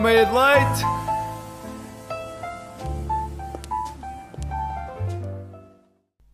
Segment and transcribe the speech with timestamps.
[0.00, 0.84] Meia de leite!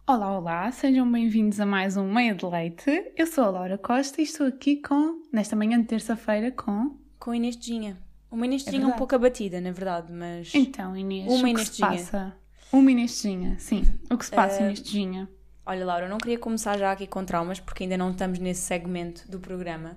[0.06, 3.12] Olá, olá, sejam bem-vindos a mais um Meia de Leite.
[3.16, 6.96] Eu sou a Laura Costa e estou aqui com, nesta manhã de terça-feira, com.
[7.18, 7.98] Com a Inês de Ginha.
[8.30, 10.52] Uma Inês de É um pouco abatida, na verdade, mas.
[10.54, 12.36] Então, Inês, Uma o que se passa?
[12.72, 13.84] Uma Inês de Ginha, sim.
[14.10, 15.28] O que se passa, Eh, Inês de Ginha?
[15.64, 18.62] Olha, Laura, eu não queria começar já aqui com traumas, porque ainda não estamos nesse
[18.62, 19.96] segmento do programa.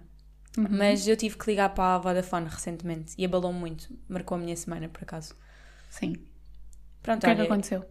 [0.57, 0.67] Uhum.
[0.69, 3.89] Mas eu tive que ligar para a Vodafone recentemente e abalou-me muito.
[4.07, 5.35] Marcou a minha semana, por acaso.
[5.89, 6.15] Sim.
[7.01, 7.85] Pronto, O que é que aconteceu?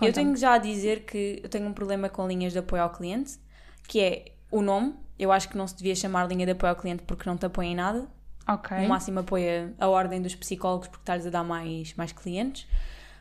[0.00, 2.90] eu tenho já a dizer que eu tenho um problema com linhas de apoio ao
[2.90, 3.38] cliente,
[3.86, 4.94] que é o nome.
[5.18, 7.46] Eu acho que não se devia chamar linha de apoio ao cliente porque não te
[7.46, 8.08] apoia em nada.
[8.48, 8.76] Ok.
[8.76, 12.66] No máximo apoia a ordem dos psicólogos porque estás a dar mais, mais clientes.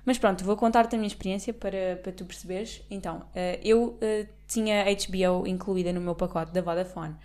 [0.05, 2.81] Mas pronto, vou contar-te a minha experiência para, para tu perceberes.
[2.89, 7.15] Então, eh, eu eh, tinha HBO incluída no meu pacote da Vodafone.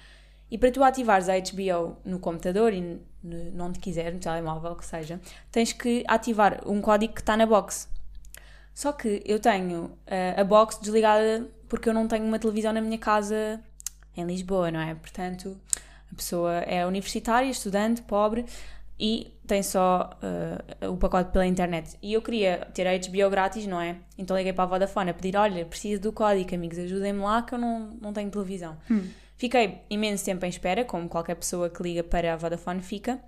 [0.50, 3.00] E para tu ativares a HBO no computador e
[3.58, 7.88] onde quiser, no telemóvel, que seja, tens que ativar um código que está na box.
[8.74, 12.80] Só que eu tenho eh, a box desligada porque eu não tenho uma televisão na
[12.80, 13.60] minha casa
[14.16, 14.94] em Lisboa, não é?
[14.94, 15.60] Portanto,
[16.10, 18.46] a pessoa é universitária, estudante, pobre
[18.98, 21.96] e tem só eh, o pacote pela internet.
[22.02, 23.96] E eu queria ter a HBO grátis, não é?
[24.16, 27.54] Então liguei para a Vodafone a pedir: olha, preciso do código, amigos, ajudem-me lá que
[27.54, 28.76] eu não, não tenho televisão.
[29.38, 33.22] Fiquei imenso tempo em espera, como qualquer pessoa que liga para a Vodafone fica.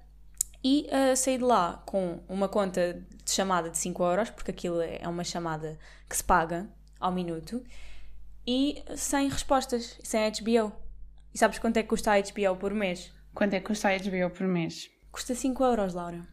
[0.63, 4.81] E eh, saí de lá com uma conta de chamada de 5 euros, porque aquilo
[4.81, 7.65] é é uma chamada que se paga ao minuto,
[8.47, 10.73] e sem respostas, sem HBO.
[11.33, 13.13] E sabes quanto é que custa a HBO por mês?
[13.33, 14.91] Quanto é que custa a HBO por mês?
[15.13, 16.27] Custa 5 euros, Laura.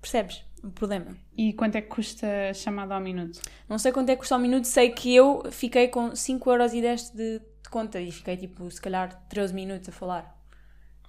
[0.00, 1.16] Percebes o problema?
[1.36, 3.40] E quanto é que custa a chamada ao minuto?
[3.68, 6.74] Não sei quanto é que custa ao minuto, sei que eu fiquei com 5 euros
[6.74, 10.34] e 10 de, de conta e fiquei tipo, se calhar, 13 minutos a falar.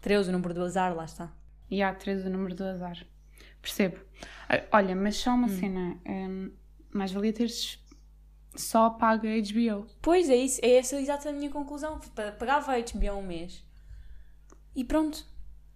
[0.01, 1.31] 13, o número do azar, lá está.
[1.69, 2.97] E há 13 o número do azar.
[3.61, 3.97] Percebo.
[4.49, 5.35] Ah, Olha, mas só Hum.
[5.35, 5.97] uma cena.
[6.05, 6.51] hum,
[6.91, 7.79] mais valia teres
[8.55, 9.85] só pago a HBO.
[10.01, 11.99] Pois é isso, é essa exata a minha conclusão.
[12.15, 13.63] Pa- Pagava a HBO um mês
[14.75, 15.23] e pronto.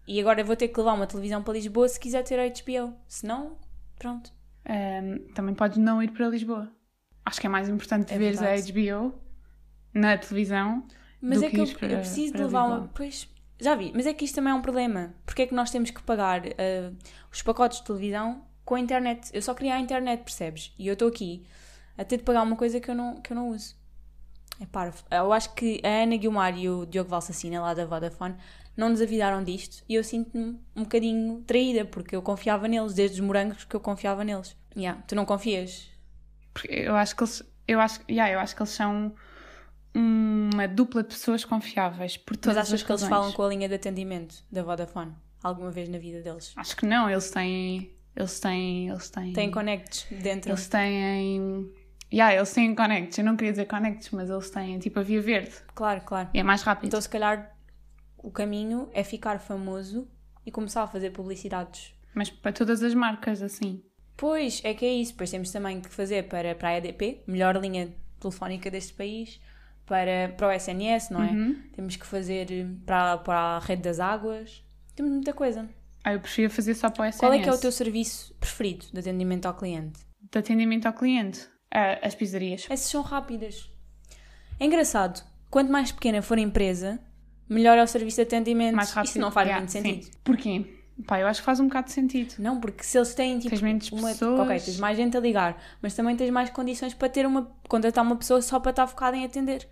[0.08, 2.48] E agora eu vou ter que levar uma televisão para Lisboa se quiser ter a
[2.48, 2.96] HBO.
[3.08, 3.58] Se não,
[4.00, 4.32] pronto.
[4.68, 6.72] Hum, também podes não ir para Lisboa.
[7.26, 8.48] Acho que é mais importante É veres a.
[8.56, 9.14] HBO
[9.94, 10.86] na televisão.
[11.22, 12.88] Mas é que que eu, para- eu preciso de levar uma.
[12.94, 13.28] Pois,
[13.60, 15.14] já vi, mas é que isto também é um problema.
[15.26, 16.92] Porque é que nós temos que pagar ah,
[17.32, 19.30] os pacotes de televisão com a internet?
[19.34, 20.74] Eu só queria a internet, percebes?
[20.80, 21.46] E eu estou aqui
[21.98, 23.76] a ter de pagar uma coisa que eu não, que eu não uso.
[24.60, 25.04] É parvo.
[25.10, 28.36] Eu acho que a Ana Guilmar e o Diogo Valsacina, lá da Vodafone,
[28.78, 33.20] não nos avisaram disto e eu sinto-me um bocadinho traída porque eu confiava neles, desde
[33.20, 34.56] os morangos que eu confiava neles.
[34.76, 35.90] Yeah, tu não confias?
[36.54, 39.14] Porque eu acho que eles, eu acho, yeah, eu acho que eles são
[39.94, 43.48] uma dupla de pessoas confiáveis por Mas todas achas as que eles falam com a
[43.50, 45.14] linha de atendimento da Vodafone
[45.44, 46.54] alguma vez na vida deles?
[46.56, 47.92] Acho que não, eles têm.
[48.16, 48.90] Eles têm.
[48.90, 49.34] Eles têm.
[49.34, 50.52] Têm connects dentro.
[50.52, 51.72] Eles têm.
[52.14, 53.18] Yeah, eles têm connects.
[53.18, 55.56] Eu não queria dizer connects, mas eles têm tipo a via verde.
[55.74, 56.30] Claro, claro.
[56.34, 56.88] E é mais rápido.
[56.88, 57.56] Então, se calhar,
[58.18, 60.08] o caminho é ficar famoso
[60.46, 61.94] e começar a fazer publicidades.
[62.14, 63.82] Mas para todas as marcas, assim.
[64.18, 65.14] Pois, é que é isso.
[65.14, 69.40] Depois temos também que fazer para, para a EDP, melhor linha telefónica deste país,
[69.86, 71.32] para, para o SNS, não é?
[71.32, 71.62] Uhum.
[71.74, 72.48] Temos que fazer
[72.86, 74.64] para, para a rede das águas.
[74.96, 75.70] Temos muita coisa.
[76.04, 77.20] Ah, eu preferia fazer só para o SNS.
[77.20, 80.00] Qual é que é o teu serviço preferido de atendimento ao cliente?
[80.32, 81.48] De atendimento ao cliente?
[81.74, 82.66] Ah, as pizzarias.
[82.70, 83.70] Essas são rápidas.
[84.60, 85.24] É engraçado.
[85.50, 87.00] Quanto mais pequena for a empresa,
[87.50, 88.76] melhor é o serviço de atendimento.
[88.76, 89.10] Mais rápido.
[89.10, 89.82] Isso não faz Yeah, muito sim.
[89.82, 90.18] sentido.
[90.24, 90.81] Porquê?
[91.08, 92.36] Pá, eu acho que faz um bocado de sentido.
[92.40, 93.50] Não, porque se eles têm tipo.
[93.50, 94.10] Tens menos uma...
[94.10, 94.40] pessoas.
[94.40, 97.52] Ok, tens mais gente a ligar, mas também tens mais condições para ter uma.
[97.68, 99.68] contratar uma pessoa só para estar focada em atender.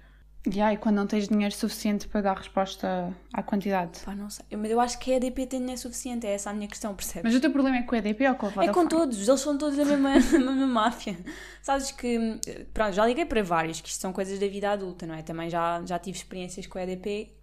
[0.49, 3.99] E aí, quando não tens dinheiro suficiente para dar resposta à quantidade.
[4.05, 4.45] Pá, não sei.
[4.57, 7.23] Mas eu acho que a EDP tem dinheiro suficiente, é essa a minha questão, percebes?
[7.25, 8.73] Mas o teu problema é com o EDP ou com a É Vodafone?
[8.73, 11.17] com todos, eles são todos da mesma, da mesma máfia.
[11.61, 12.39] Sabes que,
[12.73, 15.21] pronto, já liguei para vários, que isto são coisas da vida adulta, não é?
[15.21, 17.33] Também já, já tive experiências com a EDP.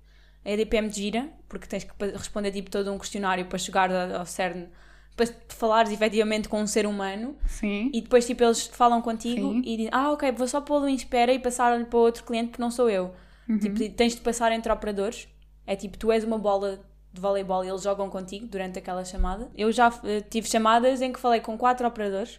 [0.47, 3.91] A EDP é muito gira, porque tens que responder tipo todo um questionário para chegar
[3.91, 4.69] ao cerne,
[5.17, 7.37] para falares efetivamente com um ser humano.
[7.49, 7.91] Sim.
[7.93, 9.63] E depois, tipo, eles falam contigo Sim.
[9.65, 12.63] e dizem, ah, ok, vou só pô-lo em espera e passar para outro cliente porque
[12.63, 13.13] não sou eu.
[13.49, 13.59] Uhum.
[13.59, 15.27] Tipo, tens de passar entre operadores.
[15.67, 16.81] É tipo, tu és uma bola
[17.13, 19.51] de voleibol e eles jogam contigo durante aquela chamada.
[19.57, 22.39] Eu já eh, tive chamadas em que falei com quatro operadores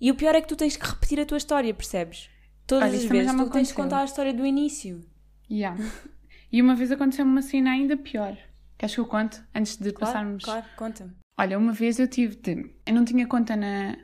[0.00, 2.30] e o pior é que tu tens que repetir a tua história, percebes?
[2.66, 3.76] Todas Olha, as vezes tu tens de aconteceu.
[3.76, 5.04] contar a história do início.
[5.50, 5.78] Yeah.
[6.50, 8.36] E uma vez aconteceu uma cena ainda pior.
[8.78, 9.40] Queres que eu conte?
[9.54, 10.44] Antes de Claro, passarmos.
[10.44, 11.12] claro, conta-me.
[11.38, 12.74] Olha, uma vez eu tive de.
[12.86, 13.96] Eu não tinha conta na,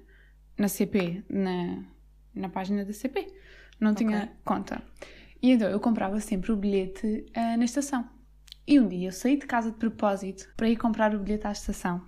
[0.59, 1.85] na CP, na,
[2.35, 3.27] na página da CP.
[3.79, 4.83] Não tinha conta.
[5.43, 8.09] E então eu comprava sempre o bilhete ah, na estação.
[8.67, 11.53] E um dia eu saí de casa de propósito para ir comprar o bilhete à
[11.53, 12.03] estação.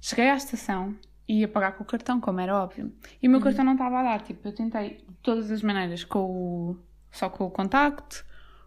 [0.00, 0.96] Cheguei à estação
[1.28, 2.92] e ia pagar com o cartão, como era óbvio.
[3.22, 4.22] E o meu cartão não estava a dar.
[4.22, 6.76] Tipo, eu tentei de todas as maneiras, com o,
[7.10, 8.24] só com o contacto,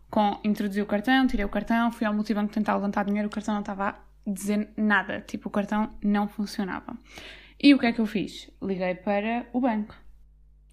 [0.09, 3.53] com, introduzi o cartão, tirei o cartão, fui ao multibanco tentar levantar dinheiro, o cartão
[3.53, 3.95] não estava a
[4.25, 5.21] dizer nada.
[5.21, 6.97] Tipo, o cartão não funcionava.
[7.61, 8.49] E o que é que eu fiz?
[8.61, 9.95] Liguei para o banco.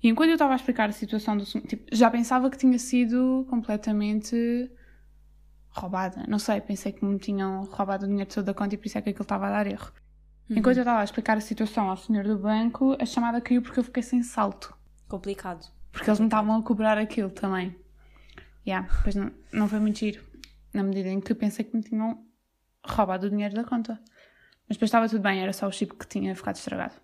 [0.02, 3.46] E enquanto eu estava a explicar a situação do tipo, já pensava que tinha sido
[3.50, 4.70] completamente
[5.68, 6.24] roubada.
[6.28, 8.98] Não sei, pensei que me tinham roubado o dinheiro todo da conta e por isso
[8.98, 9.90] é que aquilo estava a dar erro.
[10.48, 10.58] Uhum.
[10.58, 13.80] Enquanto eu estava a explicar a situação ao senhor do banco, a chamada caiu porque
[13.80, 14.74] eu fiquei sem salto.
[15.08, 15.66] Complicado.
[15.90, 17.74] Porque eles me estavam a cobrar aquilo também.
[18.66, 20.24] Yeah, pois não, não foi muito giro.
[20.74, 22.24] Na medida em que pensei que me tinham
[22.84, 24.00] roubado o dinheiro da conta.
[24.68, 26.94] Mas depois estava tudo bem, era só o chip que tinha ficado estragado.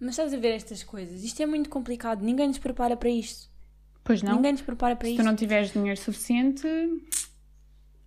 [0.00, 1.22] Mas estás a ver estas coisas?
[1.22, 2.22] Isto é muito complicado.
[2.22, 3.50] Ninguém nos prepara para isto.
[4.02, 4.36] Pois não.
[4.36, 5.22] Ninguém nos prepara para Se isto.
[5.22, 6.66] tu não tiveres dinheiro suficiente,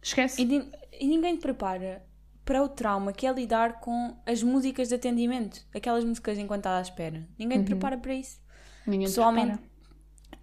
[0.02, 0.42] esquece.
[0.42, 2.04] E, e ninguém te prepara
[2.44, 5.66] para o trauma que é lidar com as músicas de atendimento.
[5.74, 7.28] Aquelas músicas enquanto estás à espera.
[7.40, 8.40] Ninguém te prepara para isso.
[8.86, 9.70] Ninguém te Pessoalmente, prepara.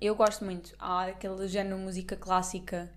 [0.07, 0.75] Eu gosto muito.
[0.79, 2.91] Há aquele género de música clássica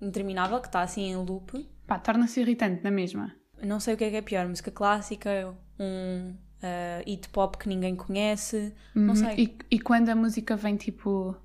[0.00, 1.68] interminável que está assim em loop.
[1.86, 3.34] Pá, torna-se irritante na mesma.
[3.62, 4.46] Não sei o que é que é pior.
[4.48, 8.74] Música clássica, um uh, hit pop que ninguém conhece.
[8.94, 9.14] Não Uhum.
[9.16, 9.34] sei.
[9.70, 11.36] E, e quando a música vem tipo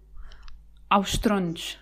[0.90, 1.78] aos tronos,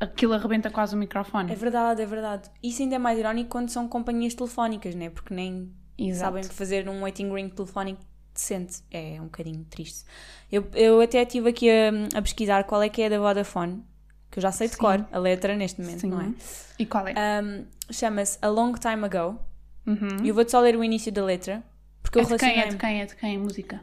[0.00, 1.52] aquilo arrebenta quase o microfone.
[1.52, 2.50] É verdade, é verdade.
[2.62, 5.08] Isso ainda é mais irónico quando são companhias telefónicas, né?
[5.10, 6.20] Porque nem Exato.
[6.32, 8.00] sabem fazer um waiting ring telefónico
[8.34, 8.82] decente.
[8.90, 10.04] É um bocadinho triste.
[10.50, 13.82] Eu, eu até estive aqui a, a pesquisar qual é que é da Vodafone,
[14.30, 14.80] que eu já sei de Sim.
[14.80, 16.08] cor a letra neste momento, Sim.
[16.10, 16.32] não é?
[16.78, 17.14] E qual é?
[17.42, 19.38] Um, Chama-se A Long Time Ago.
[19.86, 20.22] Uhum.
[20.22, 21.62] E eu vou-te só ler o início da letra,
[22.02, 22.58] porque eu É de quem?
[22.60, 23.02] É de quem?
[23.02, 23.80] É de quem a música?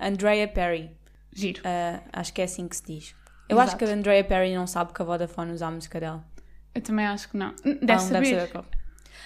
[0.00, 0.90] Andrea Perry.
[1.34, 1.60] Giro.
[1.60, 3.14] Uh, acho que é assim que se diz.
[3.48, 3.68] Eu Exato.
[3.68, 6.24] acho que a Andrea Perry não sabe que a Vodafone usa a música dela.
[6.74, 7.54] Eu também acho que não.
[7.64, 8.50] Deve Ela não saber.
[8.50, 8.64] qual.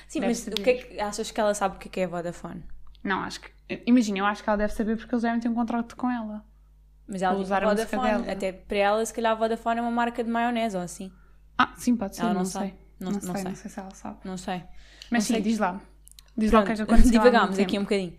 [0.09, 0.61] Sim, Deve mas saber.
[0.61, 2.63] o que é que achas que ela sabe o que é que é a Vodafone?
[3.07, 3.51] Não, acho que.
[3.87, 6.45] Imagina, eu acho que ela deve saber porque eles devem ter um contrato com ela.
[7.09, 8.03] Mas ela usar a Vodafone.
[8.03, 8.33] dela.
[8.33, 11.11] Até para ela, se calhar a Vodafone é uma marca de maionese ou assim.
[11.59, 12.23] Ah, sim, pode ser.
[12.23, 12.61] Ela não, não sei.
[12.61, 12.75] sabe.
[12.99, 13.45] Não- Não, não sei, sei.
[13.45, 14.17] não sei se ela sabe.
[14.25, 14.63] Não sei.
[15.11, 15.43] Mas Não sim, sei.
[15.43, 15.81] diz lá.
[16.37, 17.13] Diz lá o que é que Pronto, aconteceu.
[17.13, 18.15] divagámos aqui um bocadinho.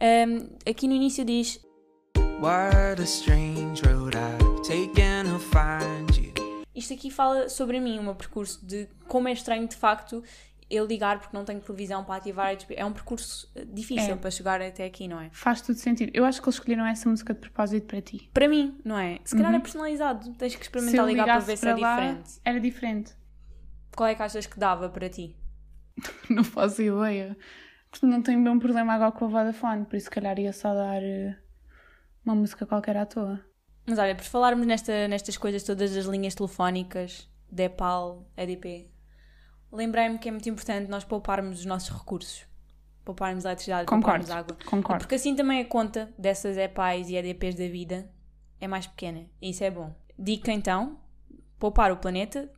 [0.00, 1.60] Um, aqui no início diz
[2.40, 6.32] What a strange road I've taken to find you.
[6.74, 10.22] Isto aqui fala sobre mim, o meu percurso de como é estranho de facto
[10.70, 12.56] eu ligar porque não tenho televisão para ativar.
[12.70, 14.16] É um percurso eh, difícil É.
[14.16, 15.30] para chegar até aqui, não é?
[15.32, 16.10] Faz tudo sentido.
[16.14, 18.30] Eu acho que eles escolheram essa música de propósito para ti.
[18.34, 19.18] Para mim, não é?
[19.24, 20.32] Se calhar é personalizado.
[20.34, 22.30] Tens que experimentar ligar para ver se para é lá, diferente.
[22.44, 23.12] era diferente.
[23.96, 25.36] Qual é que achas que dava para ti?
[26.30, 27.36] Não faço ideia.
[27.90, 30.52] Porque não tenho bem um problema agora com a Vodafone, por isso se calhar ia
[30.52, 31.34] só dar eh,
[32.22, 33.40] uma música qualquer à toa.
[33.86, 38.90] Mas olha, por falarmos nesta, nestas coisas todas das linhas telefónicas, DEPAL, EDP,
[39.72, 42.46] lembrei-me que é muito importante nós pouparmos os nossos recursos.
[43.04, 44.56] Pouparmos eletricidade, Concordo, pouparmos água.
[44.66, 45.02] concordo.
[45.04, 48.10] Porque assim também a conta dessas EPAs e EDPs da vida
[48.60, 49.24] é mais pequena.
[49.40, 49.94] E isso é bom.
[50.18, 50.98] Dica então,
[51.58, 52.50] poupar o planeta,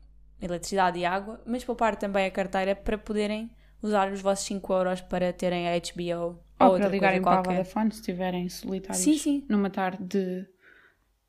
[0.42, 3.50] eletricidade e água, mas poupar também a carteira para poderem
[3.82, 7.42] usar os vossos 5 euros para terem a HBO ou, Ou para ligarem para a.
[7.42, 9.46] Vodafone se estiverem solitários Sim, sim.
[9.48, 10.46] numa tarde de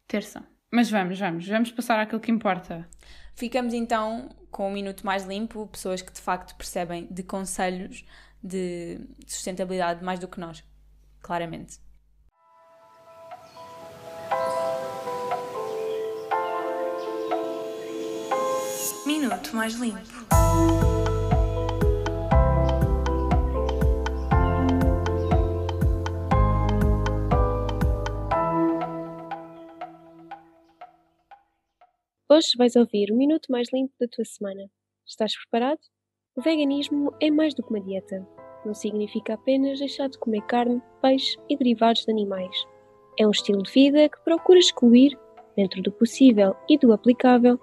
[0.08, 0.44] terça.
[0.72, 2.88] Mas vamos, vamos, vamos passar àquilo que importa.
[3.36, 8.06] Ficamos então com um minuto mais limpo, pessoas que de facto percebem de conselhos
[8.44, 10.64] de sustentabilidade mais do que nós,
[11.22, 11.80] claramente.
[19.06, 21.01] Minuto mais limpo.
[32.34, 34.72] Hoje vais ouvir o minuto mais limpo da tua semana.
[35.06, 35.82] Estás preparado?
[36.34, 38.26] O veganismo é mais do que uma dieta.
[38.66, 42.56] Não significa apenas deixar de comer carne, peixe e derivados de animais.
[43.20, 45.20] É um estilo de vida que procura excluir,
[45.58, 47.60] dentro do possível e do aplicável,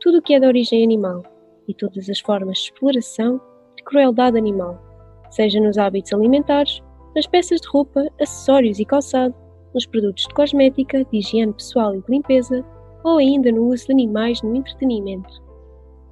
[0.00, 1.22] tudo o que é de origem animal
[1.68, 3.40] e todas as formas de exploração
[3.78, 4.82] e crueldade animal,
[5.30, 6.82] seja nos hábitos alimentares,
[7.14, 9.32] nas peças de roupa, acessórios e calçado,
[9.72, 12.66] nos produtos de cosmética, de higiene pessoal e de limpeza,
[13.08, 15.42] ou ainda no uso de animais no entretenimento.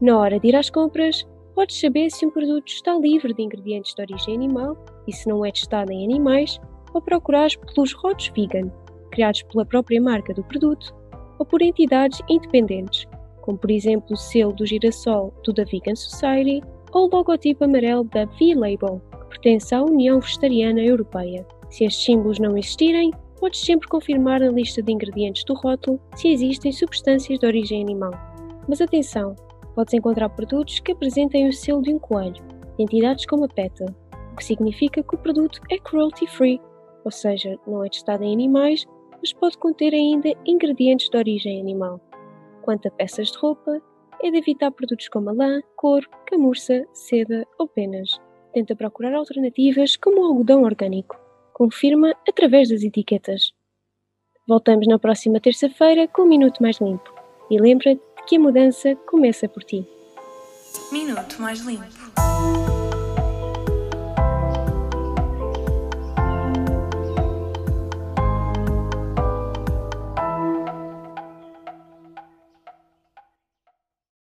[0.00, 3.94] Na hora de ir às compras, podes saber se um produto está livre de ingredientes
[3.94, 4.76] de origem animal
[5.06, 6.58] e se não é testado em animais,
[6.94, 8.70] ou procurar pelos rótulos vegan,
[9.10, 10.94] criados pela própria marca do produto,
[11.38, 13.06] ou por entidades independentes,
[13.42, 16.62] como por exemplo o selo do girassol do The Vegan Society
[16.92, 21.46] ou o logotipo amarelo da V-Label, que pertence à União Vegetariana Europeia.
[21.70, 23.12] Se estes símbolos não existirem,
[23.46, 28.10] podes sempre confirmar na lista de ingredientes do rótulo se existem substâncias de origem animal.
[28.66, 29.36] Mas atenção,
[29.72, 32.42] podes encontrar produtos que apresentem o selo de um coelho,
[32.76, 33.84] de entidades como a PETA,
[34.32, 36.60] o que significa que o produto é cruelty free,
[37.04, 38.84] ou seja, não é testado em animais,
[39.20, 42.00] mas pode conter ainda ingredientes de origem animal.
[42.62, 43.80] Quanto a peças de roupa,
[44.24, 48.20] é de evitar produtos como lã, couro, camurça, seda ou penas.
[48.52, 51.25] Tenta procurar alternativas como o algodão orgânico.
[51.58, 53.54] Confirma através das etiquetas.
[54.46, 57.10] Voltamos na próxima terça-feira com um Minuto Mais Limpo.
[57.50, 57.98] E lembra-te
[58.28, 59.82] que a mudança começa por ti.
[60.92, 61.86] Minuto mais limpo.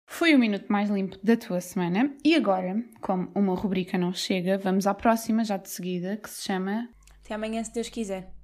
[0.04, 2.12] Foi o minuto mais limpo da tua semana.
[2.24, 6.42] E agora, como uma rubrica não chega, vamos à próxima, já de seguida, que se
[6.42, 6.88] chama.
[7.30, 8.34] Até amanhã, se Deus quiser.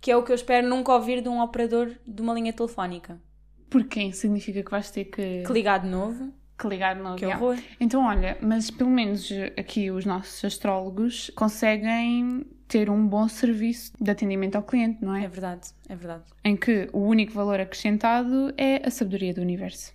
[0.00, 3.22] Que é o que eu espero nunca ouvir de um operador de uma linha telefónica.
[3.70, 4.10] Porquê?
[4.12, 6.34] Significa que vais ter que, Que ligar de novo.
[6.58, 7.14] que ligar de novo.
[7.14, 7.40] Que yeah.
[7.44, 7.62] horror.
[7.78, 14.10] Então, olha, mas pelo menos aqui os nossos astrólogos conseguem ter um bom serviço de
[14.10, 15.28] atendimento ao cliente, não É é?
[15.28, 16.24] verdade, é verdade.
[16.44, 19.92] Em que o único valor acrescentado é a sabedoria do universo.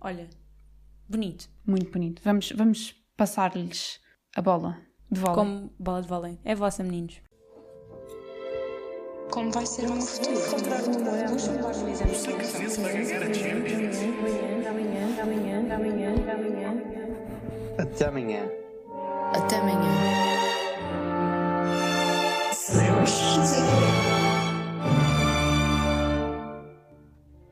[0.00, 0.26] Olha,
[1.06, 1.50] bonito.
[1.66, 2.22] Muito bonito.
[2.24, 4.00] Vamos, vamos passar-lhes
[4.34, 4.78] a bola
[5.10, 5.34] de bola.
[5.34, 6.38] Como bola de vôlei.
[6.42, 7.20] É vossa, meninos.
[9.30, 10.40] Como vai ser o meu futuro?
[17.78, 18.50] Até amanhã.
[19.32, 19.90] Até amanhã.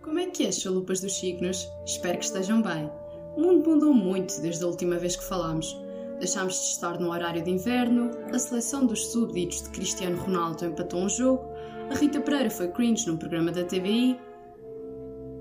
[0.03, 1.69] Como é que é, chalupas dos signos?
[1.87, 2.91] Espero que estejam bem.
[3.37, 5.77] O mundo mudou muito desde a última vez que falámos.
[6.19, 11.01] Deixámos de estar no horário de inverno, a seleção dos súbditos de Cristiano Ronaldo empatou
[11.01, 11.45] um jogo,
[11.91, 14.19] a Rita Pereira foi cringe num programa da TVI.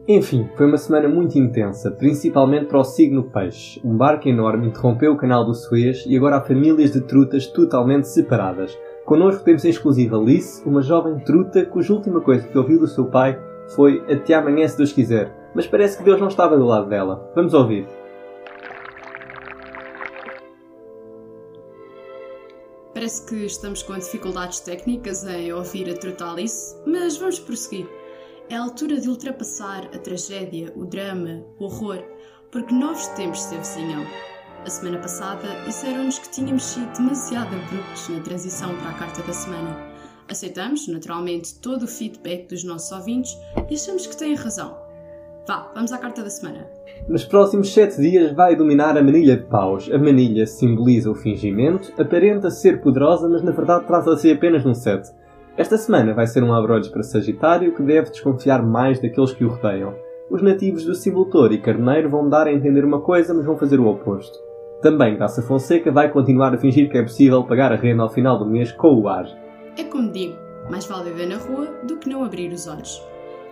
[0.08, 3.82] Enfim, foi uma semana muito intensa, principalmente para o signo Peixe.
[3.84, 8.08] Um barco enorme interrompeu o canal do Suez e agora há famílias de trutas totalmente
[8.08, 8.78] separadas.
[9.06, 13.06] Connosco temos em exclusiva Alice, uma jovem truta cuja última coisa que ouviu do seu
[13.06, 13.38] pai
[13.76, 15.34] foi até amanhã se Deus quiser.
[15.54, 17.30] Mas parece que Deus não estava do lado dela.
[17.36, 17.86] Vamos ouvir.
[23.08, 27.88] Parece que estamos com dificuldades técnicas em ouvir a Trutalice, mas vamos prosseguir.
[28.50, 32.04] É a altura de ultrapassar a tragédia, o drama, o horror,
[32.52, 34.06] porque novos tempos se avizinham.
[34.66, 39.32] A semana passada disseram-nos que tínhamos sido demasiado abruptos na transição para a carta da
[39.32, 39.90] semana.
[40.28, 43.32] Aceitamos, naturalmente, todo o feedback dos nossos ouvintes
[43.70, 44.87] e achamos que têm razão.
[45.48, 46.68] Vá, vamos à carta da semana.
[47.08, 49.90] Nos próximos sete dias vai dominar a manilha de paus.
[49.90, 55.10] A manilha simboliza o fingimento, aparenta ser poderosa, mas na verdade trata-se apenas um sete.
[55.56, 59.50] Esta semana vai ser um abre-olhos para Sagitário que deve desconfiar mais daqueles que o
[59.50, 59.96] rodeiam.
[60.30, 63.58] Os nativos do símbolo touro e carneiro vão dar a entender uma coisa, mas vão
[63.58, 64.38] fazer o oposto.
[64.82, 68.38] Também Graça Fonseca vai continuar a fingir que é possível pagar a renda ao final
[68.38, 69.26] do mês com o ar.
[69.78, 70.36] É como digo,
[70.70, 73.02] mais vale viver na rua do que não abrir os olhos.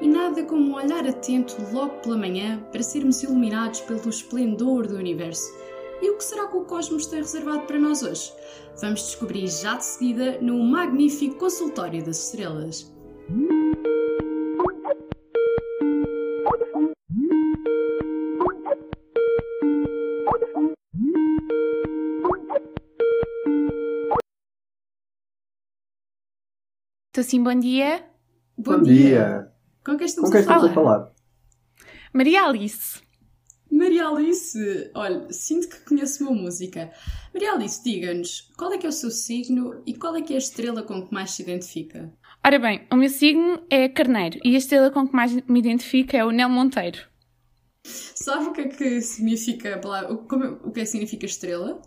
[0.02, 4.96] E nada como um olhar atento logo pela manhã para sermos iluminados pelo esplendor do
[4.96, 5.54] universo.
[6.02, 8.34] E o que será que o cosmos tem reservado para nós hoje?
[8.82, 12.94] Vamos descobrir já de seguida no magnífico consultório das estrelas.
[27.10, 28.06] Então, assim, bom dia.
[28.58, 29.55] Bom, dia!
[29.86, 30.96] Com quem estamos Com quem a estamos falar?
[30.96, 31.12] a falar?
[32.14, 33.02] Maria Alice.
[33.72, 36.92] Maria Alice, olha, sinto que conheço uma música.
[37.34, 40.36] Maria Alice, diga-nos, qual é que é o seu signo e qual é que é
[40.38, 42.12] a estrela com que mais se identifica?
[42.44, 46.16] Ora bem, o meu signo é carneiro e a estrela com que mais me identifica
[46.18, 47.00] é o Nel Monteiro.
[47.84, 51.26] Sabe o que é que significa a palavra, o- como- o que é que significa
[51.26, 51.82] estrela?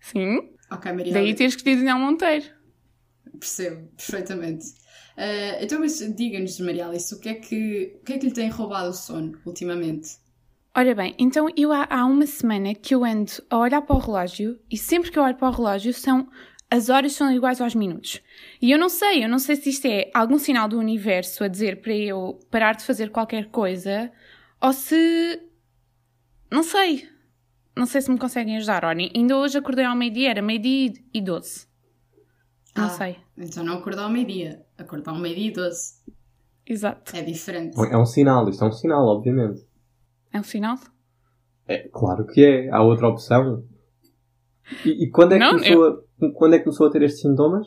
[0.00, 2.46] Sim, Ok, Maria daí Alice, ter escolhido o Nel Monteiro.
[3.38, 4.66] percebo perfeitamente.
[5.16, 8.32] Ah, então, mas diga-nos, Maria Alice, o que, é que, o que é que lhe
[8.32, 10.16] tem roubado o sono ultimamente?
[10.74, 13.98] Ora bem, então eu há, há uma semana que eu ando a olhar para o
[13.98, 16.28] relógio e sempre que eu olho para o relógio são
[16.70, 18.22] as horas são iguais aos minutos.
[18.60, 21.48] E eu não sei, eu não sei se isto é algum sinal do universo a
[21.48, 24.10] dizer para eu parar de fazer qualquer coisa
[24.58, 25.42] ou se
[26.50, 27.06] não sei.
[27.76, 28.84] Não sei se me conseguem ajudar.
[28.86, 31.66] Olhem, ainda hoje acordei ao meio-dia, era meio-dia e 12.
[32.74, 32.88] Não Ah.
[32.88, 33.16] sei.
[33.36, 35.94] Então não acordar ao meio-dia, acordar ao meio-dia e 12.
[36.66, 37.16] Exato.
[37.16, 37.76] É diferente.
[37.90, 39.66] É um sinal, isto é um sinal, obviamente.
[40.32, 40.76] É um sinal?
[41.66, 42.70] É, claro que é.
[42.70, 43.64] Há outra opção.
[44.84, 47.22] E, e quando, é que Não, começou a, quando é que começou a ter estes
[47.22, 47.66] sintomas?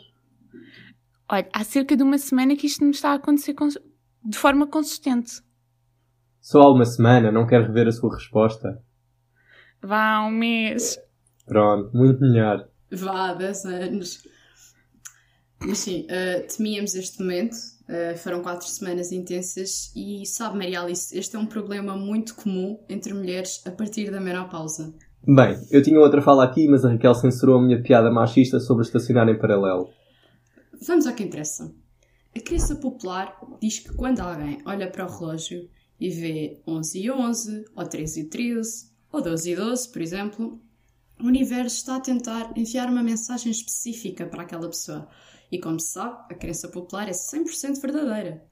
[1.29, 3.77] Olha, há cerca de uma semana que isto me está a acontecer cons-
[4.23, 5.41] de forma consistente.
[6.39, 8.81] Só há uma semana, não quer rever a sua resposta?
[9.81, 10.99] Vá um mês.
[11.45, 12.67] Pronto, muito melhor.
[12.91, 14.27] Vá, 10 anos.
[15.65, 17.55] Mas sim, uh, temíamos este momento.
[17.87, 22.79] Uh, foram quatro semanas intensas e sabe, Maria Alice, este é um problema muito comum
[22.89, 24.93] entre mulheres a partir da menopausa.
[25.27, 28.83] Bem, eu tinha outra fala aqui, mas a Raquel censurou a minha piada machista sobre
[28.85, 29.89] estacionar em paralelo.
[30.81, 31.73] Vamos ao que interessa.
[32.35, 35.69] A crença popular diz que quando alguém olha para o relógio
[35.99, 40.59] e vê 11 e 11, ou 13 e 13, ou 12 e 12, por exemplo,
[41.19, 45.07] o universo está a tentar enviar uma mensagem específica para aquela pessoa.
[45.55, 48.43] E como se sabe, a crença popular é 100% verdadeira.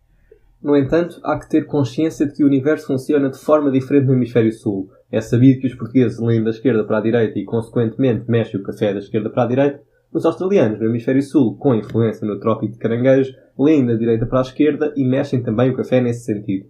[0.62, 4.13] No entanto, há que ter consciência de que o universo funciona de forma diferente no
[4.13, 4.89] hemisfério sul.
[5.12, 8.63] É sabido que os portugueses leem da esquerda para a direita e, consequentemente, mexem o
[8.63, 9.83] café da esquerda para a direita.
[10.13, 14.39] Os australianos, no hemisfério sul, com influência no trópico de caranguejos, leem da direita para
[14.39, 16.69] a esquerda e mexem também o café nesse sentido.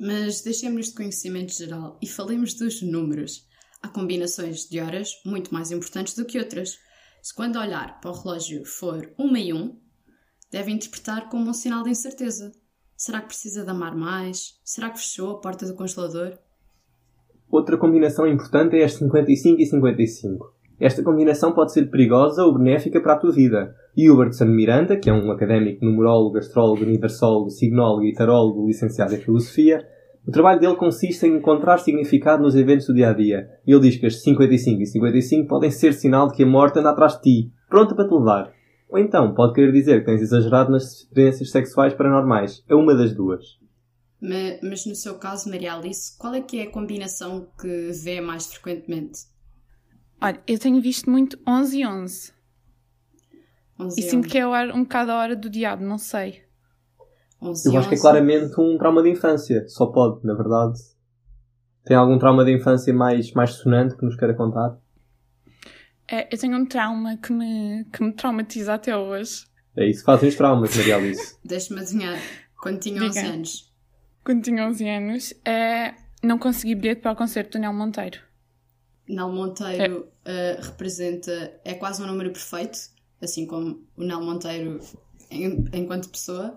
[0.00, 3.46] Mas deixemos de conhecimento geral e falemos dos números.
[3.82, 6.78] Há combinações de horas muito mais importantes do que outras.
[7.22, 9.76] Se quando olhar para o relógio for 1 e 1,
[10.50, 12.50] deve interpretar como um sinal de incerteza.
[12.96, 14.60] Será que precisa de amar mais?
[14.64, 16.36] Será que fechou a porta do congelador?
[17.48, 20.52] Outra combinação importante é as 55 e 55.
[20.80, 23.72] Esta combinação pode ser perigosa ou benéfica para a tua vida.
[23.96, 29.20] E Hubertson Miranda, que é um académico numerólogo, astrólogo, universólogo, signólogo e tarólogo licenciado em
[29.20, 29.86] filosofia,
[30.26, 33.48] o trabalho dele consiste em encontrar significado nos eventos do dia a dia.
[33.66, 36.78] E ele diz que as 55 e 55 podem ser sinal de que a morte
[36.78, 38.52] anda atrás de ti, pronta para te levar.
[38.88, 42.62] Ou então, pode querer dizer que tens exagerado nas experiências sexuais paranormais.
[42.68, 43.58] É uma das duas.
[44.20, 48.20] Mas, mas no seu caso, Maria Alice, qual é que é a combinação que vê
[48.20, 49.22] mais frequentemente?
[50.20, 52.32] Olha, eu tenho visto muito 11 e 11.
[53.80, 56.41] 11 E sinto que é um bocado a hora do diabo, não sei.
[57.42, 59.66] 11 Eu acho que é claramente um trauma de infância.
[59.68, 60.78] Só pode, na verdade.
[61.84, 64.78] Tem algum trauma de infância mais, mais sonante que nos queira contar?
[66.08, 69.46] É, eu tenho um trauma que me, que me traumatiza até hoje.
[69.76, 71.36] É isso que fazem os traumas, Maria Alice.
[71.44, 72.18] Deixa-me adivinhar.
[72.60, 73.32] Quando tinha 11 Diga.
[73.34, 73.72] anos.
[74.24, 78.20] Quando tinha 11 anos, é, não consegui bilhete para o concerto do Nel Monteiro.
[79.08, 81.52] Nel Monteiro eh, representa.
[81.64, 82.78] é quase um número perfeito,
[83.20, 84.78] assim como o Nel Monteiro
[85.30, 86.54] em- enquanto pessoa.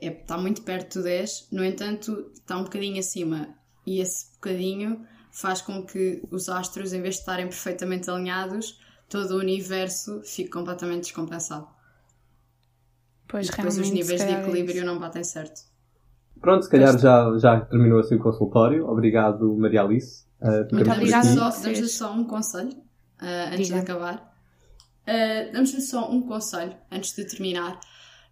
[0.00, 3.48] É, está muito perto do 10, no entanto, está um bocadinho acima.
[3.86, 9.32] E esse bocadinho faz com que os astros, em vez de estarem perfeitamente alinhados, todo
[9.32, 11.68] o universo fique completamente descompensado.
[13.26, 14.86] Pois e depois os níveis de é equilíbrio isso.
[14.86, 15.60] não batem certo.
[16.40, 18.86] Pronto, se calhar já, já terminou assim o consultório.
[18.88, 20.24] Obrigado, Maria Alice.
[20.40, 21.34] Uh, por obrigada.
[21.34, 22.76] damos-lhe só um conselho
[23.18, 23.80] ah, antes Diga.
[23.80, 24.34] de acabar.
[25.06, 27.80] Ah, damos-lhe só um conselho antes de terminar.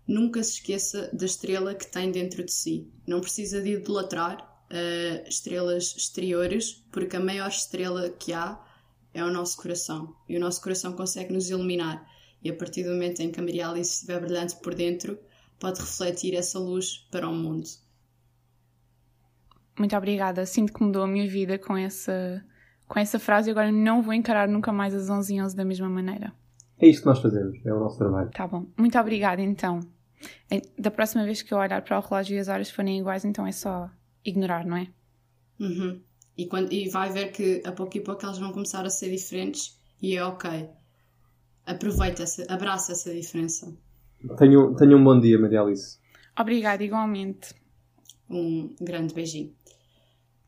[0.06, 2.88] Nunca se esqueça da estrela que tem dentro de si.
[3.06, 8.60] Não precisa de idolatrar ah, estrelas exteriores, porque a maior estrela que há
[9.14, 10.14] é o nosso coração.
[10.28, 12.06] E o nosso coração consegue nos iluminar.
[12.42, 15.18] E a partir do momento em que a Maria Alice estiver brilhante por dentro,
[15.58, 17.66] pode refletir essa luz para o mundo.
[19.78, 20.44] Muito obrigada.
[20.46, 22.44] Sinto que mudou a minha vida com essa,
[22.86, 25.64] com essa frase e agora não vou encarar nunca mais as 11 e 11 da
[25.64, 26.32] mesma maneira.
[26.78, 27.58] É isto que nós fazemos.
[27.64, 28.30] É o nosso trabalho.
[28.30, 28.66] Tá bom.
[28.76, 29.80] Muito obrigada, então.
[30.78, 33.46] Da próxima vez que eu olhar para o relógio e as horas forem iguais, então
[33.46, 33.90] é só
[34.24, 34.88] ignorar, não é?
[35.58, 36.00] Uhum.
[36.36, 39.10] E, quando, e vai ver que a pouco e pouco elas vão começar a ser
[39.10, 40.68] diferentes e é ok.
[41.64, 43.74] Aproveita, abraça essa diferença.
[44.38, 45.98] Tenho, tenho um bom dia, Maria Alice.
[46.38, 47.54] Obrigada, igualmente.
[48.28, 49.55] Um grande beijinho.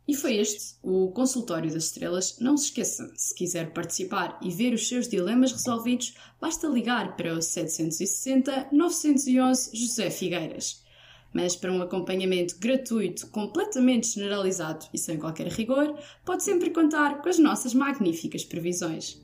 [0.09, 2.39] E foi este o Consultório das Estrelas.
[2.41, 7.35] Não se esqueça, se quiser participar e ver os seus dilemas resolvidos, basta ligar para
[7.35, 10.83] o 760 911 José Figueiras.
[11.31, 15.95] Mas para um acompanhamento gratuito, completamente generalizado e sem qualquer rigor,
[16.25, 19.21] pode sempre contar com as nossas magníficas previsões.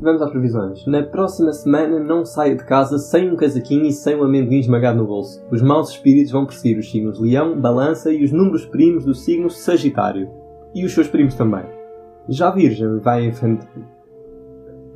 [0.00, 0.86] Vamos às previsões.
[0.86, 4.98] Na próxima semana não saia de casa sem um casaquinho e sem um amendoim esmagado
[4.98, 5.44] no bolso.
[5.50, 9.50] Os maus espíritos vão perseguir os signos Leão, Balança e os números primos do signo
[9.50, 10.30] Sagitário.
[10.72, 11.64] E os seus primos também.
[12.28, 13.66] Já Virgem vai enfrentar...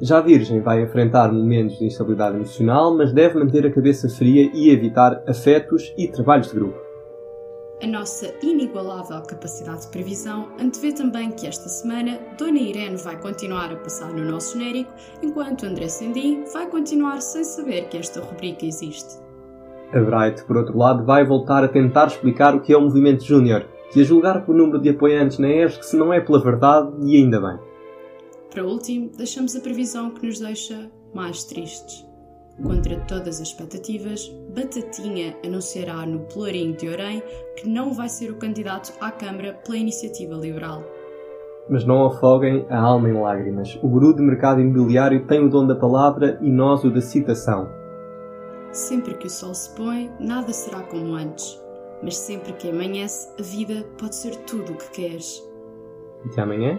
[0.00, 4.70] Já Virgem vai enfrentar momentos de instabilidade emocional, mas deve manter a cabeça fria e
[4.70, 6.78] evitar afetos e trabalhos de grupo.
[7.82, 13.72] A nossa inigualável capacidade de previsão antevê também que esta semana Dona Irene vai continuar
[13.72, 18.64] a passar no nosso genérico, enquanto André Sendim vai continuar sem saber que esta rubrica
[18.64, 19.18] existe.
[19.92, 23.24] A Bright, por outro lado, vai voltar a tentar explicar o que é o movimento
[23.24, 23.66] júnior,
[23.96, 27.16] e a julgar pelo número de apoiantes na ESC se não é pela verdade, e
[27.16, 27.58] ainda bem.
[28.48, 32.06] Para último, deixamos a previsão que nos deixa mais tristes.
[32.60, 37.22] Contra todas as expectativas, Batatinha anunciará no Pelourinho de Orem
[37.56, 40.82] que não vai ser o candidato à Câmara pela Iniciativa Liberal.
[41.68, 43.78] Mas não afoguem a alma em lágrimas.
[43.82, 47.70] O guru de mercado imobiliário tem o dom da palavra e nós o da citação.
[48.72, 51.58] Sempre que o sol se põe, nada será como antes.
[52.02, 55.42] Mas sempre que amanhece, a vida pode ser tudo o que queres.
[56.26, 56.78] Até amanhã.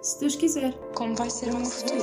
[0.00, 0.74] Se Deus quiser.
[0.94, 2.00] Como vai ser o meu futuro?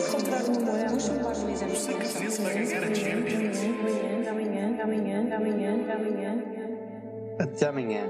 [7.40, 8.10] Até amanhã.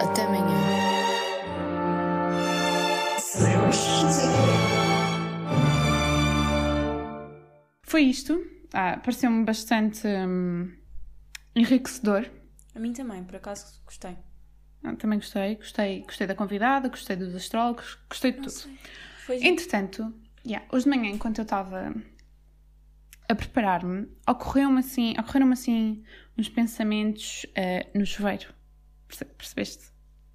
[0.00, 0.86] Até amanhã.
[7.82, 8.44] Foi isto.
[8.72, 10.72] Ah, Pareceu-me bastante hum,
[11.54, 12.28] enriquecedor.
[12.74, 14.16] A mim também, por acaso gostei.
[14.82, 15.54] Ah, Também gostei.
[15.54, 18.70] Gostei, gostei da convidada, gostei dos astrólogos, gostei de tudo.
[19.24, 20.12] Foi Entretanto,
[20.44, 21.94] yeah, hoje de manhã, enquanto eu estava
[23.28, 26.02] a preparar-me, ocorreu-me assim, ocorreram-me assim
[26.38, 28.54] uns pensamentos eh, no chuveiro.
[29.08, 29.84] Perce- Percebeste?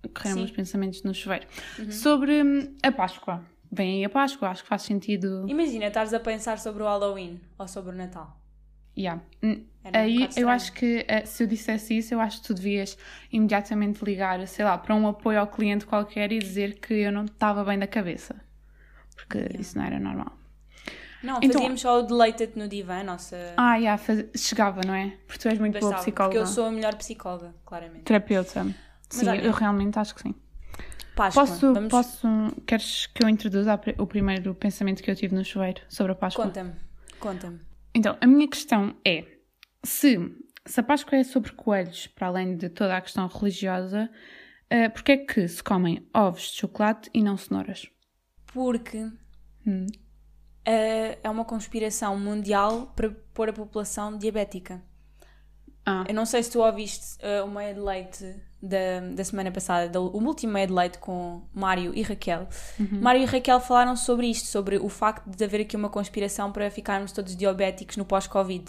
[0.03, 1.47] Ocorreram-me uns pensamentos no chuveiro.
[1.91, 3.45] Sobre hum, a Páscoa.
[3.71, 5.45] Vem aí a Páscoa, acho que faz sentido.
[5.47, 8.37] Imagina, estás a pensar sobre o Halloween ou sobre o Natal.
[8.97, 9.21] Yeah.
[9.83, 12.97] Era Aí eu acho que eh, se eu dissesse isso, eu acho que tu devias
[13.31, 17.23] imediatamente ligar, sei lá, para um apoio ao cliente qualquer e dizer que eu não
[17.23, 18.35] estava bem da cabeça.
[19.15, 20.37] Porque isso não era normal.
[21.23, 23.53] Não, Então- fazíamos só o deleite no divã, nossa.
[23.57, 25.17] Ah, yeah, faz- chegava, não é?
[25.27, 26.35] Porque tu és muito boa Bastava, psicóloga.
[26.39, 28.03] porque eu sou a melhor psicóloga, claramente.
[28.03, 28.65] Terapeuta.
[29.09, 30.35] Sim, olha- eu realmente acho que sim.
[31.15, 31.45] Páscoa.
[31.45, 31.89] Posso, Vamos...
[31.91, 32.27] posso.
[32.65, 36.45] Queres que eu introduza o primeiro pensamento que eu tive no chuveiro sobre a Páscoa?
[36.45, 36.73] Conta-me,
[37.19, 37.59] conta-me.
[37.93, 39.25] Então, a minha questão é:
[39.83, 40.17] se,
[40.65, 44.09] se a Páscoa é sobre coelhos, para além de toda a questão religiosa,
[44.71, 47.87] uh, porquê é que se comem ovos de chocolate e não cenouras?
[48.53, 49.05] Porque
[49.67, 49.85] Hum.
[50.65, 54.81] É uma conspiração mundial para pôr a população diabética.
[55.85, 59.49] Ah, Eu não sei se tu ouviste eh, o meio de leite da, da semana
[59.51, 62.47] passada, da- o último meio de leite com Mário e Raquel.
[62.79, 63.01] Uhum.
[63.01, 66.69] Mário e Raquel falaram sobre isto, sobre o facto de haver aqui uma conspiração para
[66.69, 68.65] ficarmos todos diabéticos no pós-Covid.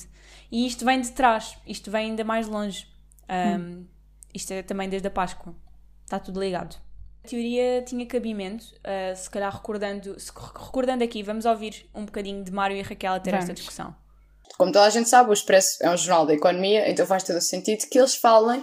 [0.50, 2.86] E isto vem de trás, isto vem ainda mais longe.
[3.28, 3.86] Um, Hum.
[4.34, 5.54] Isto é também desde a Páscoa.
[6.04, 6.76] Está tudo ligado.
[7.24, 12.42] A teoria tinha cabimento, uh, se calhar recordando, se, recordando aqui, vamos ouvir um bocadinho
[12.42, 13.60] de Mário e Raquel a ter esta Vamos.
[13.60, 13.94] discussão.
[14.58, 17.36] Como toda a gente sabe, o Expresso é um jornal da economia, então faz todo
[17.36, 18.62] o sentido que eles falem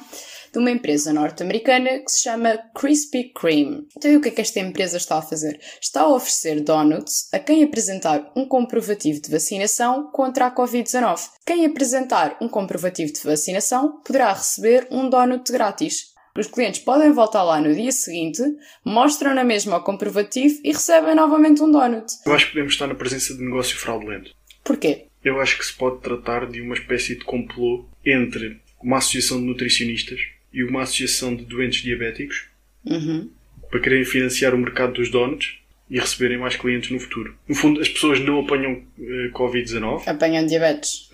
[0.51, 3.87] de uma empresa norte-americana que se chama Krispy Kreme.
[3.95, 5.59] Então, e o que é que esta empresa está a fazer?
[5.81, 11.29] Está a oferecer donuts a quem apresentar um comprovativo de vacinação contra a Covid-19.
[11.45, 16.09] Quem apresentar um comprovativo de vacinação poderá receber um donut grátis.
[16.39, 18.41] Os clientes podem voltar lá no dia seguinte,
[18.85, 22.05] mostram na mesma o comprovativo e recebem novamente um donut.
[22.25, 24.31] Eu acho que podemos estar na presença de negócio fraudulento.
[24.63, 25.07] Porquê?
[25.23, 29.43] Eu acho que se pode tratar de uma espécie de complô entre uma associação de
[29.47, 30.21] nutricionistas
[30.53, 32.47] e uma associação de doentes diabéticos
[32.85, 33.29] Uhum.
[33.69, 37.35] para quererem financiar o mercado dos donuts e receberem mais clientes no futuro.
[37.47, 41.09] No fundo, as pessoas não apanham eh, Covid-19, Apanham diabetes.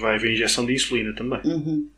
[0.00, 1.40] vai haver injeção de insulina também.
[1.44, 1.88] Uhum.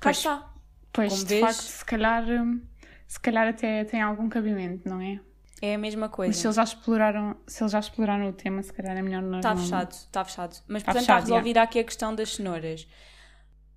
[0.00, 0.50] Cá está.
[0.94, 2.62] Pois, Como de vês- facto, se calhar, hum,
[3.06, 5.20] se calhar até tem algum cabimento, não é?
[5.60, 6.28] É a mesma coisa.
[6.30, 9.22] Mas se eles já exploraram, se eles já exploraram o tema, se calhar é melhor
[9.22, 9.62] nós Está não...
[9.62, 10.56] fechado, está fechado.
[10.66, 12.86] Mas Está portanto está resolvida aqui a questão das cenouras.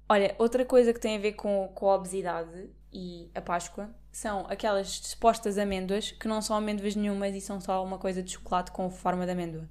[0.10, 4.46] Olha, outra coisa que tem a ver com, com a obesidade e a Páscoa são
[4.50, 8.72] aquelas supostas amêndoas que não são amêndoas nenhumas e são só uma coisa de chocolate
[8.72, 9.70] com forma de amêndoa.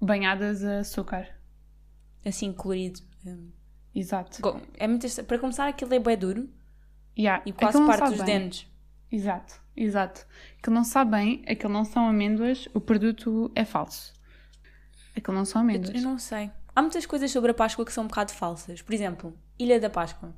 [0.00, 1.28] Banhadas a açúcar.
[2.24, 3.00] Assim, colorido.
[3.26, 3.50] Hum.
[3.94, 4.40] Exato.
[4.76, 6.48] É muito, est- para começar, aquilo é bem duro
[7.18, 7.42] Yeah.
[7.44, 8.38] e quase Aquilo não parte dos bem.
[8.40, 8.66] dentes.
[9.10, 10.26] Exato, exato.
[10.58, 14.12] Aquilo não sabe bem, aquilo não são amêndoas, o produto é falso.
[15.16, 15.94] Aquilo não são Eu, amêndoas.
[15.94, 16.50] eu não sei.
[16.74, 18.80] Há muitas coisas sobre a Páscoa que são um bocado falsas.
[18.80, 20.32] Por exemplo, Ilha da Páscoa.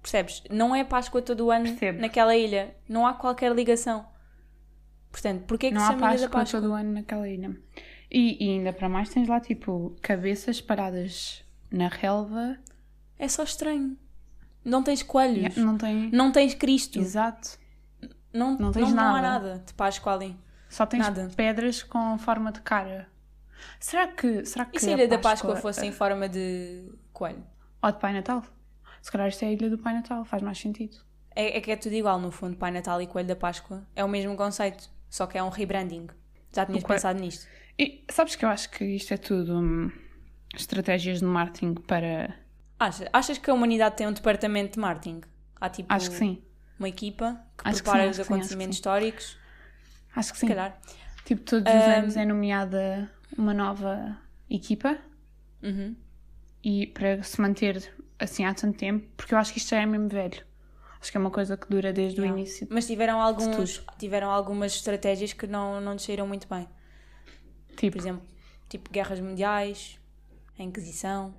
[0.00, 0.42] Percebes?
[0.50, 2.00] Não é Páscoa todo o ano Percebo.
[2.00, 2.74] naquela ilha.
[2.88, 4.06] Não há qualquer ligação.
[5.10, 6.60] Portanto, porquê que não se chama Ilha Páscoa, da Páscoa?
[6.62, 7.54] todo o ano naquela ilha.
[8.10, 12.58] E, e ainda para mais tens lá tipo cabeças paradas na relva.
[13.18, 13.96] É só estranho.
[14.64, 15.56] Não tens coelhos.
[15.56, 16.10] Não tem.
[16.10, 16.98] Não tens Cristo.
[16.98, 17.58] Exato.
[18.32, 19.48] Não, não tens não, há nada.
[19.48, 20.36] nada de Páscoa ali.
[20.68, 21.30] Só tens Nada.
[21.36, 23.08] pedras com forma de cara.
[23.78, 24.44] Será que.
[24.44, 27.44] Será que E se a Ilha da Páscoa fosse em eh, forma de coelho?
[27.80, 28.42] Ou de Pai Natal?
[29.00, 30.96] Se calhar isto é a Ilha do Pai Natal, faz mais sentido.
[31.36, 33.86] É, é que é tudo igual, no fundo, Pai Natal e Coelho da Páscoa.
[33.94, 36.08] É o mesmo conceito, só que é um rebranding.
[36.52, 37.46] Já tinhas coelho- pensado nisto?
[37.78, 39.92] E sabes que eu acho que isto é tudo hum,
[40.56, 42.34] estratégias de marketing para.
[42.78, 45.20] Achas, achas que a humanidade tem um departamento de marketing?
[45.60, 46.42] Há tipo Acho que sim.
[46.78, 48.80] uma equipa que Acho prepara os que sim, que acontecimentos sim.
[48.80, 49.38] históricos?
[50.14, 50.48] Acho que Se sim.
[50.48, 50.78] calhar.
[51.24, 51.98] Tipo, todos os Ahm.
[51.98, 54.18] anos é nomeada uma nova
[54.50, 54.98] equipa
[55.62, 55.96] Uhum.
[56.62, 59.86] e para se manter assim há tanto tempo, porque eu acho que isto já é
[59.86, 60.44] mesmo velho.
[61.00, 62.66] Acho que é uma coisa que dura desde o início.
[62.70, 66.66] Mas tiveram, alguns, tiveram algumas estratégias que não, não saíram muito bem.
[67.76, 68.26] Tipo, Por exemplo,
[68.68, 69.98] tipo guerras mundiais,
[70.58, 71.34] a Inquisição.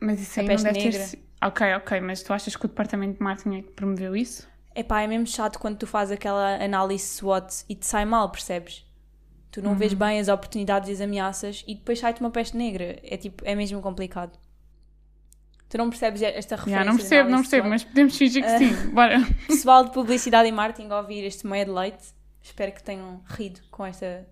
[0.00, 1.04] Mas isso aí não deve ter negra.
[1.06, 1.22] sido.
[1.42, 4.48] Ok, ok, mas tu achas que o departamento de marketing é que promoveu isso?
[4.74, 8.86] Epá, é mesmo chato quando tu fazes aquela análise SWOT e te sai mal, percebes?
[9.50, 12.98] Tu não vês bem as oportunidades e as ameaças e depois sai-te uma peste negra.
[13.02, 14.38] É tipo, é mesmo complicado.
[15.68, 16.84] Tu não percebes esta referência?
[16.84, 18.74] Já, não percebo, não percebo, mas podemos fingir que sim.
[18.94, 19.18] Bora.
[19.48, 23.60] Pessoal de publicidade e marketing a ouvir este meio de leite, espero que tenham rido
[23.70, 24.26] com esta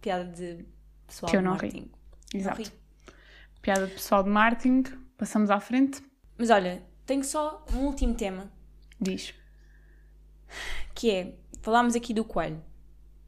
[0.00, 0.64] piada de
[1.06, 1.90] pessoal Que eu de não marketing.
[2.32, 2.62] Não Exato.
[2.62, 2.68] ri.
[3.62, 4.84] Piada de pessoal de marketing.
[5.20, 6.02] Passamos à frente.
[6.38, 8.50] Mas olha, tenho só um último tema,
[8.98, 9.34] Diz.
[10.94, 12.62] que é, falámos aqui do coelho.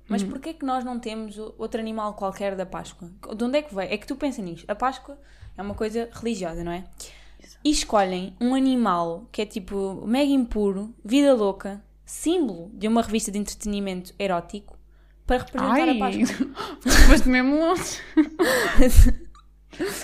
[0.08, 0.30] Mas Uhum.
[0.30, 3.12] porquê é que nós não temos outro animal qualquer da Páscoa?
[3.36, 3.92] De onde é que veio?
[3.92, 4.64] É que tu pensas nisto.
[4.70, 5.18] A Páscoa
[5.54, 6.84] é uma coisa religiosa, não é?
[7.62, 13.30] E escolhem um animal que é tipo mega impuro, vida louca, símbolo de uma revista
[13.30, 14.78] de entretenimento erótico,
[15.26, 16.48] para representar Ai, a Páscoa.
[17.06, 17.98] foste mesmo longe.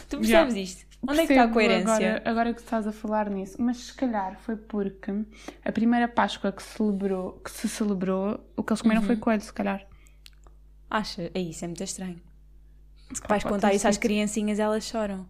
[0.09, 0.88] Tu percebes isto?
[1.07, 1.95] Onde é que está a coerência?
[2.17, 5.13] Agora, agora que estás a falar nisso, mas se calhar foi porque
[5.65, 9.07] a primeira Páscoa que, celebrou, que se celebrou, o que eles comeram Uhum.
[9.07, 9.87] foi coelho, se calhar.
[10.91, 11.31] Acha?
[11.35, 12.21] É isso, é muito estranho.
[13.13, 15.27] Se Vais contar isso às criancinhas, elas choram.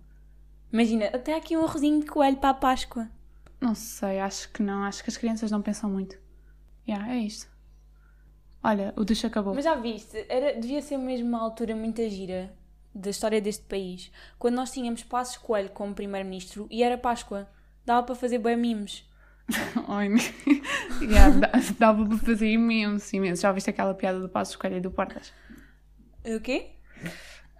[0.72, 3.08] Imagina, até aqui um arrozinho de coelho para a Páscoa.
[3.60, 4.84] Não sei, acho que não.
[4.84, 6.18] Acho que as crianças não pensam muito.
[6.86, 7.48] Já, é isto.
[8.62, 9.54] Olha, o duche acabou.
[9.54, 12.52] Mas já viste, era, devia ser mesmo uma altura muito gira
[12.94, 17.48] da história deste país, quando nós tínhamos Passos Coelho como primeiro-ministro e era Páscoa.
[17.84, 19.04] Dava para fazer bem mimos.
[21.40, 23.42] Dá- dava para fazer imenso, imenso.
[23.42, 25.32] Já viste aquela piada do Passo Escolha e do Portas?
[26.24, 26.72] O quê?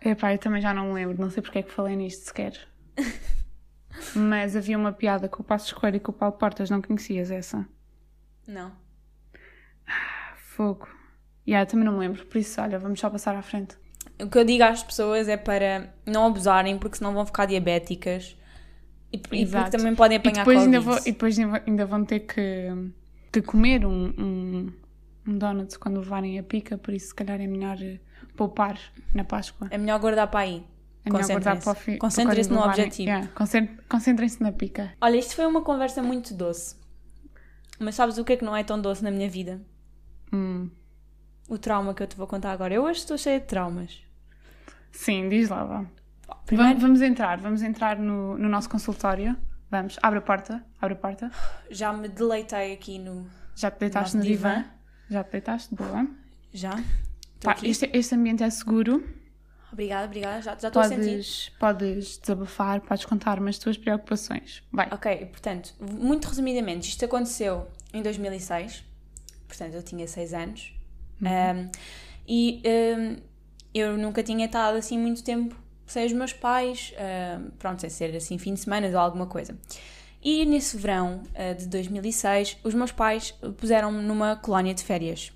[0.05, 2.69] Epá, eu também já não me lembro, não sei porque é que falei nisto sequer.
[4.15, 7.31] Mas havia uma piada com o Passo Escolha e com o Paulo Portas, não conhecias
[7.31, 7.67] essa?
[8.47, 8.73] Não.
[10.37, 10.89] Fogo.
[11.47, 13.77] Já, eu também não me lembro, por isso, olha, vamos só passar à frente.
[14.21, 18.37] O que eu digo às pessoas é para não abusarem, porque senão vão ficar diabéticas
[19.13, 20.77] e, e porque também podem E apanhar depois, Covid.
[20.77, 22.69] ainda, vou- e depois ainda- vão ter que,
[23.33, 24.73] que comer um, um,
[25.27, 28.01] um donuts quando levarem a pica, por isso se calhar é melhor eh,
[28.37, 28.79] poupar
[29.15, 29.69] na Páscoa.
[29.71, 30.65] É melhor guardar para aí.
[31.05, 32.51] É Concentrem-se.
[32.51, 33.09] no levarem- objetivo.
[33.09, 34.93] Yeah, concent- Concentrem-se na pica.
[35.01, 36.77] Olha, isto foi uma conversa muito doce.
[37.79, 39.61] Mas sabes o que é que não é tão doce na minha vida?
[40.33, 40.69] Hum.
[41.49, 42.75] O trauma que eu te vou contar agora.
[42.75, 44.03] Eu hoje estou cheia de traumas.
[44.93, 45.85] Sim, diz lá, vá.
[46.47, 49.37] Primeiro- Vamos, vamos entrar, vamos entrar no, no nosso consultório.
[49.71, 51.31] Vamos, abre a porta, abre a porta.
[51.71, 53.27] Já me deleitei aqui no.
[53.55, 54.55] Já te deitaste Nosso no divã?
[54.57, 54.65] divã.
[55.11, 55.75] Já te deitaste?
[55.75, 56.07] Boa.
[56.53, 56.83] Já?
[57.43, 59.07] Pá, este, este ambiente é seguro.
[59.71, 60.41] Obrigada, obrigada.
[60.41, 61.03] Já, já estou a sentir.
[61.13, 64.63] Podes, podes desabafar, podes contar-me as tuas preocupações.
[64.73, 64.89] Vai.
[64.91, 68.83] Ok, portanto, muito resumidamente, isto aconteceu em 2006,
[69.47, 70.75] portanto eu tinha 6 anos,
[71.21, 71.71] Um,
[72.27, 73.17] e um,
[73.75, 75.55] eu nunca tinha estado assim muito tempo
[75.87, 76.93] sem os meus pais,
[77.41, 79.57] um, pronto, sem ser assim fim de semana ou alguma coisa.
[80.23, 85.33] E nesse verão uh, de 2006, os meus pais puseram-me numa colónia de férias.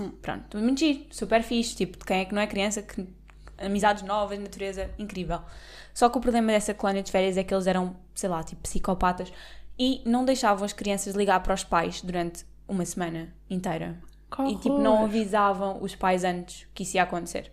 [0.00, 3.06] Hum, Pronto, muito giro, super fixe, tipo, de quem é que não é criança, que
[3.56, 5.40] amizades novas, natureza, incrível.
[5.94, 8.62] Só que o problema dessa colónia de férias é que eles eram, sei lá, tipo
[8.62, 9.32] psicopatas
[9.78, 13.98] e não deixavam as crianças ligar para os pais durante uma semana inteira.
[14.46, 17.50] E tipo, não avisavam os pais antes que isso ia acontecer.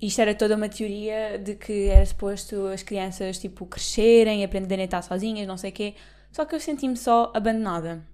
[0.00, 4.84] Isto era toda uma teoria de que era suposto as crianças tipo crescerem, aprenderem a
[4.84, 5.94] estar sozinhas, não sei o quê.
[6.30, 8.04] Só que eu senti-me só abandonada.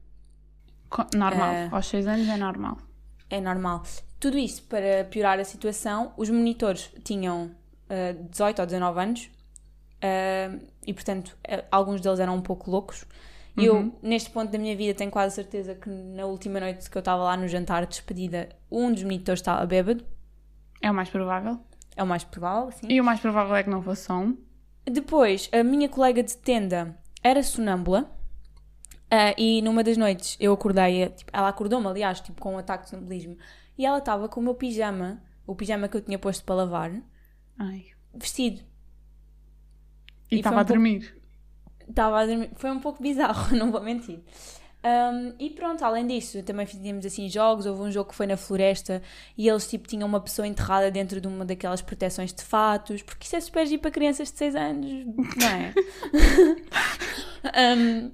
[1.15, 1.53] Normal.
[1.53, 2.79] Eh, Aos 6 anos é normal.
[3.29, 3.83] É normal.
[4.21, 7.51] Tudo isto para piorar a situação, os monitores tinham
[7.91, 9.31] ah, 18 ou 19 anos
[10.03, 11.37] ah, e, portanto,
[11.71, 13.05] alguns deles eram um pouco loucos.
[13.57, 13.65] Uhum.
[13.65, 17.01] eu, neste ponto da minha vida, tenho quase certeza que na última noite que eu
[17.01, 20.05] estava lá no jantar de despedida, um dos monitores estava bêbado.
[20.81, 21.61] É o mais provável.
[21.97, 22.87] É o mais provável, sim.
[22.89, 24.37] E o mais provável é que não fosse um.
[24.85, 28.11] Depois, a minha colega de tenda era sonâmbula.
[29.11, 32.85] ah, e numa das noites eu acordei, tipo, ela acordou-me, aliás, tipo, com um ataque
[32.85, 33.37] de sonambulismo.
[33.77, 36.93] E ela estava com o meu pijama, o pijama que eu tinha posto para lavar,
[37.59, 37.87] Ai.
[38.15, 38.63] vestido.
[40.31, 41.23] E estava um a dormir.
[41.89, 42.51] Estava a dormir.
[42.57, 44.21] Foi um pouco bizarro, não vou mentir.
[44.85, 47.67] Um, e pronto, além disso, também fizemos assim jogos.
[47.67, 49.01] Houve um jogo que foi na floresta
[49.37, 53.27] e eles tipo tinham uma pessoa enterrada dentro de uma daquelas proteções de fatos, porque
[53.27, 54.91] isso é super giro para crianças de 6 anos,
[55.37, 55.75] não é?
[57.77, 58.13] Um,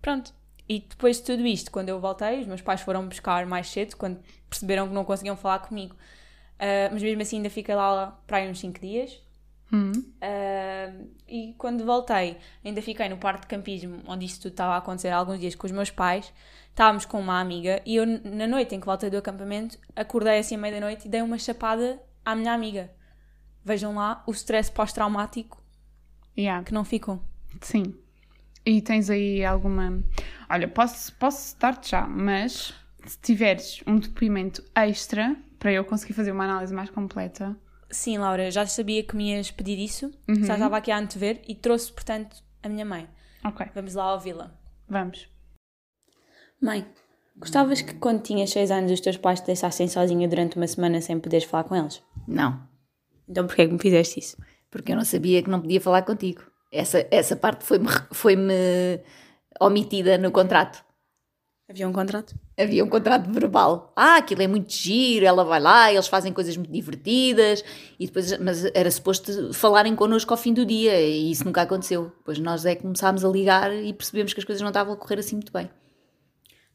[0.00, 0.32] pronto.
[0.68, 3.96] E depois de tudo isto, quando eu voltei, os meus pais foram buscar mais cedo,
[3.96, 5.94] quando perceberam que não conseguiam falar comigo.
[5.94, 9.20] Uh, mas mesmo assim ainda fiquei lá para aí uns 5 dias.
[9.72, 9.92] Hum.
[9.92, 14.78] Uh, e quando voltei, ainda fiquei no parque de campismo, onde isto tudo estava a
[14.78, 16.32] acontecer há alguns dias com os meus pais.
[16.70, 20.54] Estávamos com uma amiga e eu, na noite em que voltei do acampamento, acordei assim
[20.54, 22.90] à meia-noite e dei uma chapada à minha amiga.
[23.64, 25.60] Vejam lá o stress pós-traumático
[26.36, 27.22] Yeah, que não ficou.
[27.60, 27.94] sim.
[28.64, 30.02] E tens aí alguma.
[30.48, 32.74] Olha, posso, posso dar-te já, mas
[33.06, 37.56] se tiveres um depoimento extra para eu conseguir fazer uma análise mais completa.
[37.90, 40.44] Sim, Laura, já sabia que me ias pedir isso, Uhum.
[40.44, 43.08] já estava aqui a antever e trouxe, portanto, a minha mãe.
[43.44, 44.52] Ok, Vamos lá ouvi-la.
[44.88, 45.28] vamos.
[46.60, 46.86] Mãe,
[47.36, 51.00] gostavas que quando tinhas 6 anos os teus pais te deixassem sozinha durante uma semana
[51.00, 52.02] sem poderes falar com eles?
[52.28, 52.62] Não,
[53.28, 54.36] Então porquê que me fizeste isso?
[54.70, 56.42] porque eu não sabia que não podia falar contigo.
[56.70, 58.54] Essa, essa parte foi-me foi-me
[59.60, 60.84] omitida no contrato.
[61.70, 62.34] Havia um contrato?
[62.58, 63.92] Havia um contrato verbal.
[63.94, 67.64] Ah, aquilo é muito giro, ela vai lá, eles fazem coisas muito divertidas,
[67.96, 72.10] e depois, mas era suposto falarem connosco ao fim do dia, e isso nunca aconteceu.
[72.18, 74.96] Depois nós é que começámos a ligar e percebemos que as coisas não estavam a
[74.96, 75.70] correr assim muito bem.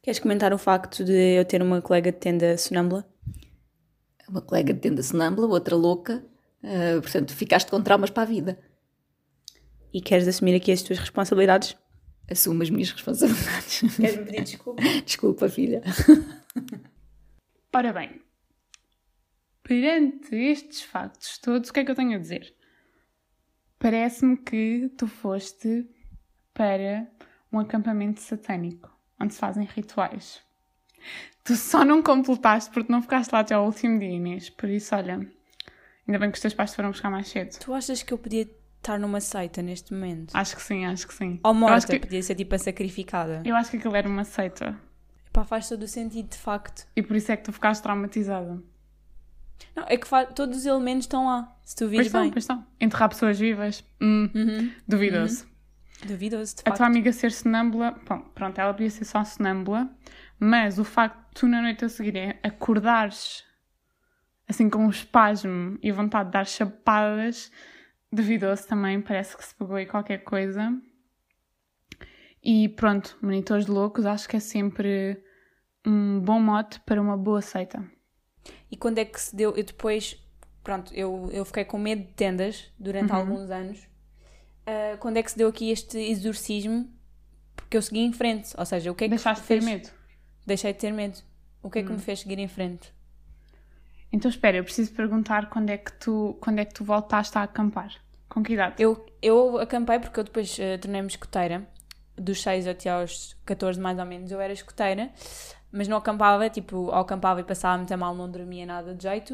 [0.01, 3.05] Queres comentar o facto de eu ter uma colega de tenda sonâmbula?
[4.29, 6.23] Uma colega de tenda sonâmbula, outra louca,
[6.63, 8.57] ah, portanto ficaste com traumas para a vida.
[9.93, 11.75] E queres assumir aqui as tuas responsabilidades?
[12.29, 13.95] Assumo as minhas responsabilidades.
[13.95, 14.81] Queres-me pedir desculpa?
[15.05, 15.81] Desculpa, filha.
[17.73, 18.21] Ora bem,
[19.61, 22.55] perante estes factos todos, o que é que eu tenho a dizer?
[23.77, 25.85] Parece-me que tu foste
[26.53, 27.07] para
[27.51, 30.41] um acampamento satânico, onde se fazem rituais.
[31.43, 34.49] Tu só não completaste porque não ficaste lá até ao último dia, Inês.
[34.49, 35.13] Por isso, olha,
[36.07, 37.59] ainda bem que os teus pais te foram buscar mais cedo.
[37.59, 38.49] Tu achas que eu podia
[38.85, 40.31] estar numa seita neste momento?
[40.35, 41.39] Acho que sim, acho que sim.
[41.43, 43.41] Ou morta, que, podia ser tipo a sacrificada.
[43.45, 44.79] eu acho que aquilo era uma seita.
[45.33, 46.87] Pá, faz todo o sentido, de facto.
[46.95, 48.61] E por isso é que tu ficaste traumatizada.
[49.75, 52.31] Não, é que fa- todos os elementos estão lá, se tu Pois vires estão, bem.
[52.31, 52.65] pois estão.
[52.79, 53.83] Enterrar pessoas vivas.
[54.01, 54.71] Hum, Uhum.
[54.87, 55.47] duvidoso.
[56.05, 56.77] Duvidoso, de A facto.
[56.77, 59.89] tua amiga ser sonâmbula, bom, pronto, ela podia ser só sonâmbula,
[60.39, 63.43] mas o facto de tu na noite a seguir é acordares
[64.47, 67.51] assim com um espasmo e vontade de dar chapadas,
[68.15, 70.71] duvidoso também, parece que se pegou aí qualquer coisa.
[72.43, 75.21] E pronto, monitores de loucos, acho que é sempre
[75.85, 77.83] um bom mote para uma boa seita.
[78.69, 79.55] E quando é que se deu?
[79.55, 80.15] Eu depois,
[80.63, 83.17] pronto, eu, eu fiquei com medo de tendas durante Uhum.
[83.17, 83.87] alguns anos.
[84.65, 86.91] Ah, quando é que se deu aqui este exorcismo?
[87.55, 88.53] Porque eu segui em frente.
[88.57, 89.89] Ou seja, o que é que Deixaste de ter medo.
[90.45, 91.19] Deixei de ter medo.
[91.63, 91.95] O que é que Hum.
[91.95, 92.93] me fez seguir em frente?
[94.11, 97.43] Então espera, eu preciso perguntar quando é que tu, quando é que tu voltaste a
[97.43, 97.91] acampar?
[98.29, 98.75] Com que idade?
[98.79, 101.67] Eu, eu acampei porque eu depois uh, tornei-me escoteira.
[102.17, 105.11] Dos 6 até aos 14 mais ou menos eu era escoteira.
[105.71, 109.33] Mas não acampava, tipo, ou acampava e passava muito mal, não dormia nada de jeito.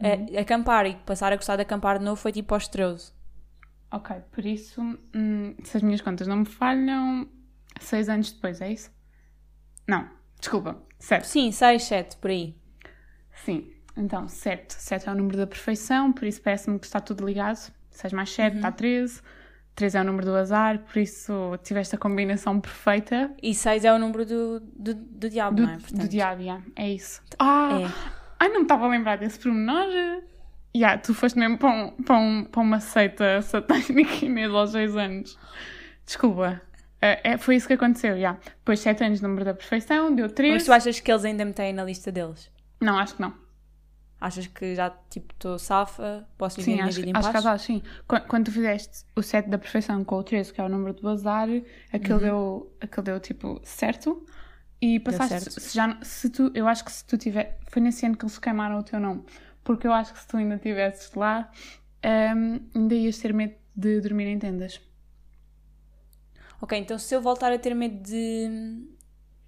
[0.00, 0.26] Uhum.
[0.26, 3.12] Uh, acampar e passar a gostar de acampar de novo foi tipo aos 13.
[3.90, 4.80] Ok, por isso,
[5.14, 7.28] hum, se as minhas contas não me falham,
[7.80, 8.90] seis anos depois, é isso?
[9.86, 10.08] Não,
[10.40, 11.28] desculpa, sete.
[11.28, 12.56] Sim, 6, 7, por aí.
[13.44, 14.74] Sim, então, sete.
[14.74, 17.72] Sete é o número da perfeição, por isso parece-me que está tudo ligado.
[17.94, 19.20] 6 mais 7 dá 13.
[19.74, 23.92] 3 é o número do azar, por isso tiveste a combinação perfeita E 6 é
[23.92, 25.78] o número do, do, do diabo, do, não é?
[25.78, 27.20] Portanto, do diabo, yeah, é isso.
[27.40, 27.90] Ah, É.
[28.38, 30.22] ai, não me estava a lembrar desse pormenor.
[30.76, 34.96] Yeah, tu foste mesmo para, um, para, um, para uma seita satânica Inês aos 6
[34.96, 35.38] anos.
[36.06, 36.60] Desculpa.
[37.02, 38.32] É, é, foi isso que aconteceu, já.
[38.58, 40.54] Depois 7 anos, número da perfeição, deu 13.
[40.54, 42.50] Mas tu achas que eles ainda me têm na lista deles?
[42.80, 43.34] Não, acho que não.
[44.26, 47.36] Achas que já, tipo, estou safa, posso viver Sim, minha acho, vida em acho que
[47.36, 47.38] paz?
[47.38, 47.82] estás, sim.
[48.06, 50.94] Quando, quando tu fizeste o 7 da perfeição com o 13, que é o número
[50.94, 51.48] do azar,
[51.92, 52.20] aquele, Uhum.
[52.20, 54.24] deu, aquele deu tipo certo.
[54.80, 55.60] E passaste, certo.
[55.60, 58.38] se já, se tu, eu acho que se tu tiver, foi nesse ano que eles
[58.38, 59.24] queimaram o teu nome,
[59.64, 61.50] porque eu acho que se tu ainda estivesses lá,
[62.36, 64.80] hum, ainda ias ter medo de dormir em tendas.
[66.60, 68.48] Ok, então se eu voltar a ter medo de,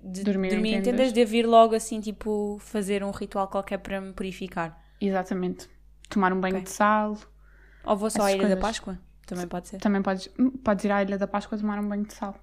[0.06, 1.12] de Dormir dormir, em tendas.
[1.12, 4.80] devo vir logo assim, tipo, fazer um ritual qualquer para me purificar.
[5.00, 5.68] Exatamente.
[6.08, 6.64] Tomar um banho Ok.
[6.64, 7.16] de sal.
[7.84, 8.60] Ou vou só à Ilha da coisas.
[8.60, 8.98] Páscoa?
[9.26, 9.78] Também pode ser.
[9.78, 12.34] Também podes, hum, podes ir à Ilha da Páscoa tomar um banho de sal.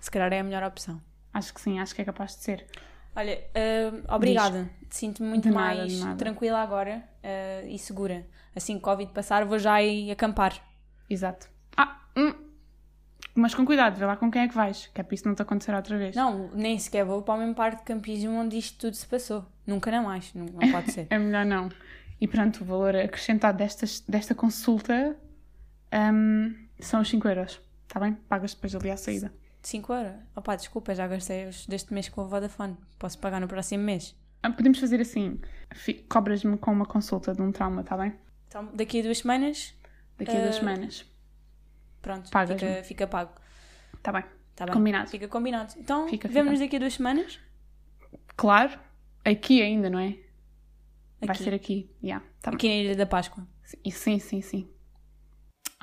[0.00, 1.00] Se calhar é a melhor opção.
[1.32, 2.66] Acho que sim, acho que é capaz de ser.
[3.14, 3.38] Olha,
[3.92, 4.68] hum, obrigada.
[4.88, 6.16] Sinto-me muito De mais de nada.
[6.16, 8.26] tranquila agora uh, e segura.
[8.54, 10.60] Assim que o Covid passar, vou já ir acampar.
[11.08, 11.48] Exato.
[11.76, 12.34] Ah, hum.
[13.34, 15.34] Mas com cuidado, vê lá com quem é que vais, que é para isso não
[15.34, 16.14] te acontecer outra vez.
[16.16, 19.44] Não, nem sequer vou para o mesmo parque de campismo onde isto tudo se passou.
[19.66, 20.32] Nunca não mais.
[20.34, 21.06] Não, não pode ser.
[21.10, 21.68] É melhor não.
[22.20, 25.16] E pronto, o valor acrescentado destas, desta consulta
[26.12, 27.60] hum, são os 5 euros.
[27.86, 28.14] Está bem?
[28.28, 29.32] Pagas depois ali à saída.
[29.62, 30.12] 5 euros?
[30.36, 32.76] Opá, desculpa, já gastei os deste mês com a Vodafone.
[32.98, 34.14] Posso pagar no próximo mês.
[34.42, 35.38] Ah, Podemos fazer assim:
[36.08, 38.14] cobras-me com uma consulta de um trauma, está bem?
[38.48, 39.74] Então, daqui a duas semanas,
[40.18, 41.04] Daqui a duas Ah, semanas.
[42.02, 43.32] Pronto, fica, fica pago.
[44.02, 44.24] Tá bem.
[44.56, 44.74] Tá bem?
[44.74, 45.10] Combinado.
[45.10, 45.74] Fica combinado.
[45.78, 46.66] Então, Fica, vemo-nos fica.
[46.66, 47.40] daqui a duas semanas.
[48.36, 48.78] Claro.
[49.24, 50.16] Aqui ainda, não é?
[51.20, 51.44] Vai Aqui.
[51.44, 51.90] ser aqui.
[52.02, 52.56] Yeah, tá bem.
[52.56, 53.46] Aqui na Ilha da Páscoa.
[53.90, 54.70] Sim, sim, sim.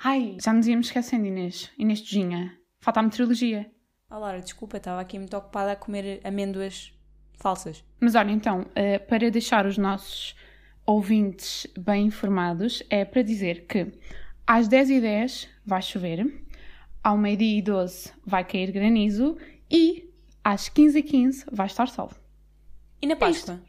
[0.03, 1.71] Ai, já nos íamos esquecendo, Inês.
[1.77, 2.57] Inês Tejinha.
[2.79, 3.71] Falta a meteorologia.
[4.09, 6.93] Oh, Laura, desculpa, estava aqui muito ocupada a comer amêndoas
[7.39, 7.83] falsas.
[7.99, 10.35] Mas olha, então, eh, para deixar os nossos
[10.85, 13.91] ouvintes bem informados, é para dizer que
[14.47, 16.43] às 10h10 vai chover,
[17.03, 19.37] ao meio-dia e 12 vai cair granizo
[19.69, 20.09] e
[20.43, 22.11] às 15h15 vai estar sol.
[23.01, 23.17] E na É.
[23.17, 23.59] Páscoa?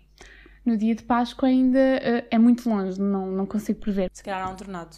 [0.64, 4.10] No dia de Páscoa ainda eh, é muito longe, não, não consigo prever.
[4.12, 4.96] Se calhar há um tornado.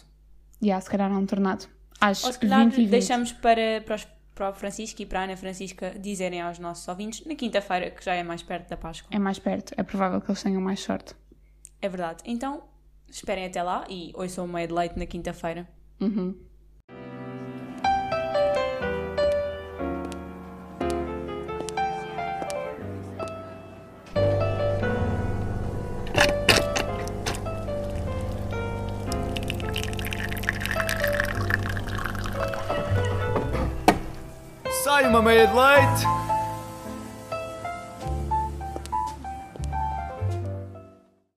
[0.61, 1.65] E há, se calhar há um tornado.
[1.99, 2.89] Às Ou se calhar 20 20.
[2.89, 6.87] deixamos para, para, os- para o Francisco e para a Ana Francisca dizerem aos nossos
[6.87, 9.09] ouvintes na quinta-feira, que já é mais perto da Páscoa.
[9.15, 11.15] É mais perto, é provável que eles tenham mais sorte.
[11.81, 12.21] É verdade.
[12.25, 12.63] Então,
[13.15, 15.67] esperem até lá e ouçam o meio de leite na quinta-feira.
[15.99, 16.35] Uhum.
[34.83, 36.20] Sai uma meia de leite!